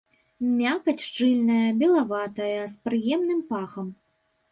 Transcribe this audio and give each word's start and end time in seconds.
Мякаць 0.59 1.03
шчыльная, 1.07 1.67
белаватая, 1.81 2.61
з 2.73 2.89
прыемным 2.89 3.45
пахам. 3.51 3.93